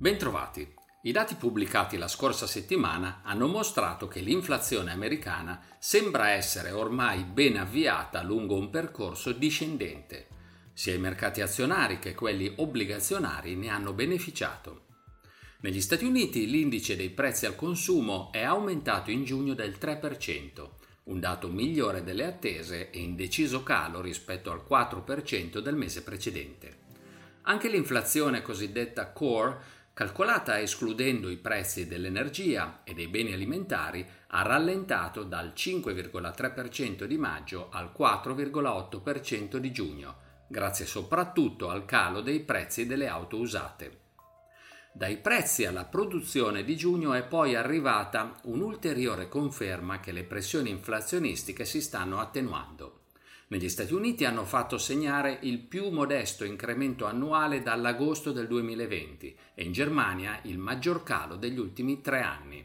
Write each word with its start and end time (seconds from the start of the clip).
Bentrovati. 0.00 0.74
I 1.02 1.10
dati 1.10 1.34
pubblicati 1.34 1.96
la 1.96 2.06
scorsa 2.06 2.46
settimana 2.46 3.22
hanno 3.24 3.48
mostrato 3.48 4.06
che 4.06 4.20
l'inflazione 4.20 4.92
americana 4.92 5.60
sembra 5.80 6.30
essere 6.30 6.70
ormai 6.70 7.24
ben 7.24 7.56
avviata 7.56 8.22
lungo 8.22 8.54
un 8.54 8.70
percorso 8.70 9.32
discendente. 9.32 10.28
Sia 10.72 10.94
i 10.94 11.00
mercati 11.00 11.40
azionari 11.40 11.98
che 11.98 12.14
quelli 12.14 12.52
obbligazionari 12.58 13.56
ne 13.56 13.70
hanno 13.70 13.92
beneficiato. 13.92 14.84
Negli 15.62 15.80
Stati 15.80 16.04
Uniti 16.04 16.48
l'indice 16.48 16.94
dei 16.94 17.10
prezzi 17.10 17.46
al 17.46 17.56
consumo 17.56 18.30
è 18.30 18.44
aumentato 18.44 19.10
in 19.10 19.24
giugno 19.24 19.54
del 19.54 19.78
3%, 19.80 20.68
un 21.06 21.18
dato 21.18 21.48
migliore 21.48 22.04
delle 22.04 22.24
attese 22.24 22.90
e 22.90 23.00
in 23.00 23.16
deciso 23.16 23.64
calo 23.64 24.00
rispetto 24.00 24.52
al 24.52 24.64
4% 24.64 25.58
del 25.58 25.74
mese 25.74 26.04
precedente. 26.04 26.86
Anche 27.42 27.68
l'inflazione 27.68 28.42
cosiddetta 28.42 29.10
core 29.10 29.76
calcolata 29.98 30.60
escludendo 30.60 31.28
i 31.28 31.38
prezzi 31.38 31.88
dell'energia 31.88 32.82
e 32.84 32.94
dei 32.94 33.08
beni 33.08 33.32
alimentari, 33.32 34.06
ha 34.28 34.42
rallentato 34.42 35.24
dal 35.24 35.52
5,3% 35.56 37.02
di 37.02 37.18
maggio 37.18 37.68
al 37.72 37.90
4,8% 37.98 39.56
di 39.56 39.72
giugno, 39.72 40.16
grazie 40.46 40.86
soprattutto 40.86 41.68
al 41.68 41.84
calo 41.84 42.20
dei 42.20 42.38
prezzi 42.38 42.86
delle 42.86 43.08
auto 43.08 43.38
usate. 43.38 43.98
Dai 44.92 45.16
prezzi 45.16 45.64
alla 45.64 45.86
produzione 45.86 46.62
di 46.62 46.76
giugno 46.76 47.12
è 47.12 47.24
poi 47.24 47.56
arrivata 47.56 48.36
un'ulteriore 48.44 49.28
conferma 49.28 49.98
che 49.98 50.12
le 50.12 50.22
pressioni 50.22 50.70
inflazionistiche 50.70 51.64
si 51.64 51.80
stanno 51.80 52.20
attenuando. 52.20 52.97
Negli 53.50 53.70
Stati 53.70 53.94
Uniti 53.94 54.26
hanno 54.26 54.44
fatto 54.44 54.76
segnare 54.76 55.38
il 55.42 55.60
più 55.60 55.88
modesto 55.88 56.44
incremento 56.44 57.06
annuale 57.06 57.62
dall'agosto 57.62 58.30
del 58.30 58.46
2020 58.46 59.38
e 59.54 59.64
in 59.64 59.72
Germania 59.72 60.40
il 60.42 60.58
maggior 60.58 61.02
calo 61.02 61.36
degli 61.36 61.58
ultimi 61.58 62.02
tre 62.02 62.20
anni. 62.20 62.62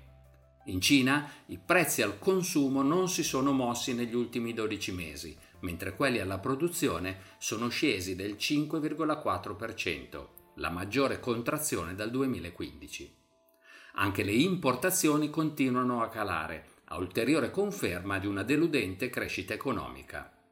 In 0.65 0.81
Cina 0.81 1.29
i 1.47 1.57
prezzi 1.57 2.01
al 2.01 2.19
consumo 2.19 2.81
non 2.81 3.07
si 3.07 3.23
sono 3.23 3.53
mossi 3.53 3.93
negli 3.93 4.13
ultimi 4.13 4.53
12 4.53 4.91
mesi, 4.91 5.37
mentre 5.61 5.95
quelli 5.95 6.19
alla 6.19 6.39
produzione 6.39 7.17
sono 7.37 7.69
scesi 7.69 8.17
del 8.17 8.33
5,4%, 8.33 10.27
la 10.55 10.69
maggiore 10.69 11.21
contrazione 11.21 11.95
dal 11.95 12.11
2015. 12.11 13.15
Anche 13.93 14.23
le 14.23 14.33
importazioni 14.33 15.29
continuano 15.29 16.01
a 16.01 16.09
calare, 16.09 16.65
a 16.85 16.97
ulteriore 16.97 17.51
conferma 17.51 18.19
di 18.19 18.27
una 18.27 18.43
deludente 18.43 19.09
crescita 19.09 19.53
economica. 19.53 20.42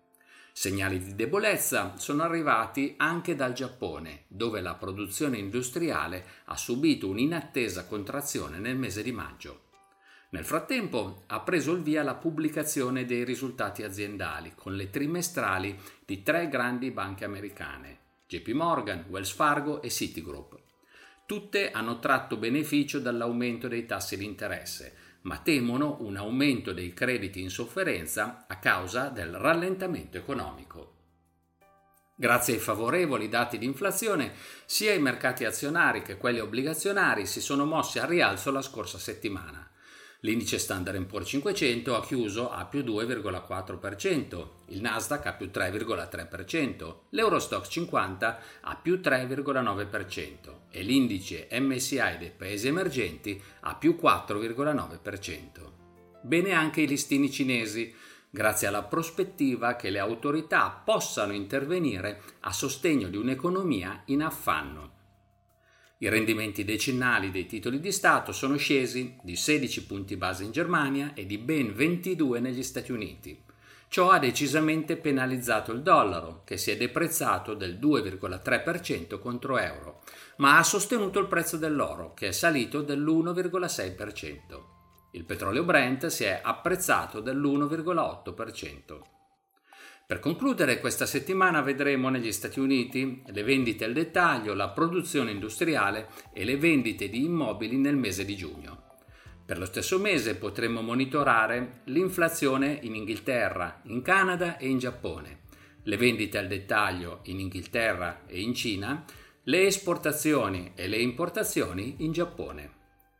Segnali 0.54 1.02
di 1.02 1.16
debolezza 1.16 1.94
sono 1.98 2.24
arrivati 2.24 2.96
anche 2.98 3.36
dal 3.36 3.54
Giappone, 3.54 4.26
dove 4.28 4.62
la 4.62 4.76
produzione 4.76 5.38
industriale 5.38 6.26
ha 6.46 6.58
subito 6.58 7.08
un'inattesa 7.08 7.86
contrazione 7.86 8.60
nel 8.60 8.76
mese 8.76 9.02
di 9.02 9.12
maggio. 9.12 9.70
Nel 10.32 10.46
frattempo 10.46 11.24
ha 11.28 11.42
preso 11.42 11.74
il 11.74 11.82
via 11.82 12.04
la 12.04 12.16
pubblicazione 12.16 13.06
dei 13.06 13.24
risultati 13.24 13.84
aziendali 13.84 14.54
con 14.56 14.76
le 14.76 14.90
trimestrali 14.90 15.78
di 16.06 16.24
tre 16.24 16.48
grandi 16.48 16.92
banche 16.92 17.26
americane, 17.26 18.00
JP 18.28 18.50
Morgan, 18.50 19.06
Wells 19.10 19.32
Fargo 19.32 19.82
e 19.82 19.90
Citigroup. 19.90 20.58
Tutte 21.26 21.72
hanno 21.72 22.00
tratto 22.00 22.38
beneficio 22.38 23.00
dall'aumento 23.00 23.68
dei 23.68 23.86
tassi 23.86 24.18
di 24.18 24.26
interesse, 24.26 24.96
ma 25.22 25.38
temono 25.38 25.98
un 26.02 26.18
aumento 26.18 26.74
dei 26.74 26.94
crediti 26.94 27.42
in 27.42 27.50
sofferenza 27.50 28.46
a 28.48 28.58
causa 28.58 29.10
del 29.10 29.34
rallentamento 29.34 30.18
economico. 30.18 30.96
Grazie 32.16 32.56
ai 32.56 32.60
favorevoli 32.60 33.30
dati 33.30 33.58
di 33.58 33.66
inflazione, 33.66 34.34
sia 34.66 34.94
i 34.94 35.00
mercati 35.00 35.44
azionari 35.44 36.04
che 36.04 36.18
quelli 36.18 36.40
obbligazionari 36.40 37.26
si 37.26 37.42
sono 37.42 37.66
mossi 37.66 37.98
a 37.98 38.06
rialzo 38.06 38.52
la 38.52 38.62
scorsa 38.62 39.00
settimana. 39.00 39.71
L'indice 40.24 40.60
Standard 40.60 41.04
Poor's 41.06 41.28
500 41.30 41.96
ha 41.96 42.06
chiuso 42.06 42.52
a 42.52 42.66
più 42.66 42.82
2,4%, 42.82 44.48
il 44.68 44.80
Nasdaq 44.80 45.26
a 45.26 45.34
più 45.34 45.50
3,3%, 45.52 46.96
l'Eurostox 47.10 47.68
50 47.68 48.40
a 48.62 48.76
più 48.76 49.00
3,9% 49.04 50.30
e 50.70 50.84
l'indice 50.84 51.48
MSI 51.52 52.18
dei 52.20 52.32
paesi 52.38 52.68
emergenti 52.68 53.42
a 53.62 53.74
più 53.74 53.98
4,9%. 54.00 55.72
Bene 56.22 56.52
anche 56.52 56.82
i 56.82 56.88
listini 56.88 57.32
cinesi, 57.32 57.92
grazie 58.30 58.68
alla 58.68 58.84
prospettiva 58.84 59.76
che 59.76 59.90
le 59.90 59.98
autorità 59.98 60.70
possano 60.70 61.34
intervenire 61.34 62.22
a 62.42 62.54
sostegno 62.54 63.08
di 63.08 63.18
un'economia 63.18 64.04
in 64.06 64.22
affanno. 64.22 65.00
I 66.02 66.10
rendimenti 66.10 66.64
decennali 66.64 67.30
dei 67.30 67.46
titoli 67.46 67.80
di 67.80 67.92
Stato 67.92 68.32
sono 68.32 68.58
scesi 68.58 69.18
di 69.22 69.36
16 69.36 69.86
punti 69.86 70.18
base 70.18 70.44
in 70.44 70.52
Germania 70.52 71.14
e 71.14 71.28
di 71.28 71.38
ben 71.38 71.76
22 71.76 72.40
negli 72.40 72.64
Stati 72.64 72.92
Uniti. 72.92 73.40
Ciò 73.88 74.10
ha 74.10 74.18
decisamente 74.18 74.98
penalizzato 74.98 75.72
il 75.72 75.84
dollaro, 75.84 76.42
che 76.44 76.58
si 76.58 76.72
è 76.72 76.78
deprezzato 76.78 77.54
del 77.54 77.78
2,3% 77.80 79.20
contro 79.20 79.60
euro, 79.60 80.02
ma 80.38 80.58
ha 80.58 80.64
sostenuto 80.64 81.20
il 81.20 81.28
prezzo 81.28 81.58
dell'oro, 81.58 82.16
che 82.16 82.30
è 82.30 82.32
salito 82.32 82.82
dell'1,6%. 82.82 84.36
Il 85.12 85.24
petrolio 85.24 85.64
Brent 85.64 86.08
si 86.08 86.24
è 86.24 86.40
apprezzato 86.42 87.20
dell'1,8%. 87.20 89.21
Per 90.12 90.20
concludere, 90.20 90.82
questa 90.82 91.06
settimana 91.06 91.62
vedremo 91.62 92.10
negli 92.10 92.34
Stati 92.34 92.60
Uniti 92.60 93.24
le 93.28 93.44
vendite 93.44 93.86
al 93.86 93.94
dettaglio, 93.94 94.54
la 94.54 94.68
produzione 94.68 95.32
industriale 95.32 96.10
e 96.34 96.44
le 96.44 96.58
vendite 96.58 97.08
di 97.08 97.24
immobili 97.24 97.78
nel 97.78 97.96
mese 97.96 98.26
di 98.26 98.36
giugno. 98.36 98.98
Per 99.46 99.58
lo 99.58 99.64
stesso 99.64 100.00
mese 100.00 100.36
potremo 100.36 100.82
monitorare 100.82 101.84
l'inflazione 101.86 102.78
in 102.82 102.94
Inghilterra, 102.94 103.80
in 103.86 104.02
Canada 104.02 104.58
e 104.58 104.68
in 104.68 104.80
Giappone, 104.80 105.44
le 105.84 105.96
vendite 105.96 106.38
al 106.38 106.48
dettaglio 106.48 107.22
in 107.28 107.40
Inghilterra 107.40 108.24
e 108.28 108.42
in 108.42 108.54
Cina, 108.54 109.06
le 109.44 109.66
esportazioni 109.66 110.74
e 110.76 110.90
le 110.90 110.98
importazioni 110.98 111.96
in 112.00 112.12
Giappone. 112.12 112.70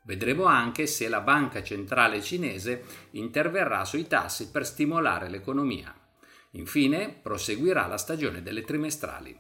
Vedremo 0.04 0.44
anche 0.44 0.88
se 0.88 1.08
la 1.08 1.22
banca 1.22 1.64
centrale 1.64 2.22
cinese 2.22 2.84
interverrà 3.12 3.86
sui 3.86 4.08
tassi 4.08 4.50
per 4.52 4.66
stimolare 4.66 5.30
l'economia. 5.30 5.96
Infine 6.52 7.18
proseguirà 7.22 7.88
la 7.88 7.98
stagione 7.98 8.42
delle 8.42 8.64
trimestrali. 8.64 9.38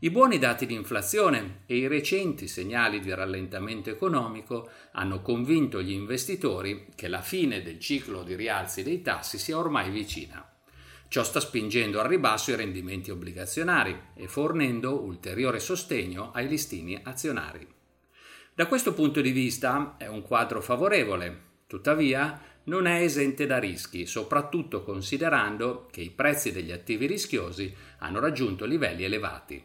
I 0.00 0.10
buoni 0.10 0.38
dati 0.38 0.66
di 0.66 0.74
inflazione 0.74 1.62
e 1.66 1.76
i 1.76 1.86
recenti 1.86 2.46
segnali 2.46 3.00
di 3.00 3.14
rallentamento 3.14 3.90
economico 3.90 4.68
hanno 4.92 5.22
convinto 5.22 5.80
gli 5.80 5.92
investitori 5.92 6.88
che 6.94 7.08
la 7.08 7.22
fine 7.22 7.62
del 7.62 7.78
ciclo 7.78 8.22
di 8.22 8.34
rialzi 8.34 8.82
dei 8.82 9.00
tassi 9.02 9.38
sia 9.38 9.56
ormai 9.56 9.90
vicina. 9.90 10.46
Ciò 11.08 11.22
sta 11.22 11.40
spingendo 11.40 12.00
al 12.00 12.08
ribasso 12.08 12.50
i 12.50 12.56
rendimenti 12.56 13.10
obbligazionari 13.10 13.98
e 14.14 14.26
fornendo 14.26 15.02
ulteriore 15.02 15.60
sostegno 15.60 16.32
ai 16.32 16.48
listini 16.48 17.00
azionari. 17.02 17.66
Da 18.52 18.66
questo 18.66 18.94
punto 18.94 19.20
di 19.20 19.30
vista 19.30 19.96
è 19.96 20.06
un 20.06 20.22
quadro 20.22 20.60
favorevole, 20.60 21.52
tuttavia 21.66 22.40
non 22.64 22.86
è 22.86 23.00
esente 23.00 23.46
da 23.46 23.58
rischi, 23.58 24.06
soprattutto 24.06 24.82
considerando 24.82 25.88
che 25.90 26.00
i 26.00 26.10
prezzi 26.10 26.52
degli 26.52 26.72
attivi 26.72 27.06
rischiosi 27.06 27.74
hanno 27.98 28.20
raggiunto 28.20 28.64
livelli 28.64 29.04
elevati. 29.04 29.62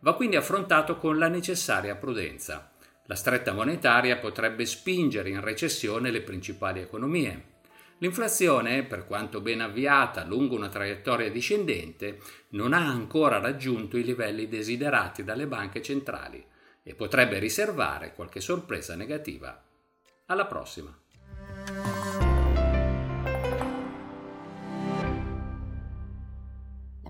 Va 0.00 0.14
quindi 0.14 0.36
affrontato 0.36 0.96
con 0.96 1.18
la 1.18 1.28
necessaria 1.28 1.96
prudenza. 1.96 2.70
La 3.06 3.14
stretta 3.14 3.52
monetaria 3.52 4.18
potrebbe 4.18 4.64
spingere 4.64 5.30
in 5.30 5.40
recessione 5.40 6.10
le 6.10 6.22
principali 6.22 6.80
economie. 6.80 7.56
L'inflazione, 7.98 8.84
per 8.84 9.06
quanto 9.06 9.40
ben 9.40 9.60
avviata 9.60 10.24
lungo 10.24 10.54
una 10.54 10.68
traiettoria 10.68 11.30
discendente, 11.30 12.20
non 12.50 12.72
ha 12.72 12.86
ancora 12.86 13.38
raggiunto 13.38 13.96
i 13.96 14.04
livelli 14.04 14.46
desiderati 14.46 15.24
dalle 15.24 15.46
banche 15.48 15.82
centrali 15.82 16.44
e 16.82 16.94
potrebbe 16.94 17.38
riservare 17.38 18.14
qualche 18.14 18.40
sorpresa 18.40 18.94
negativa. 18.94 19.62
Alla 20.26 20.46
prossima! 20.46 20.96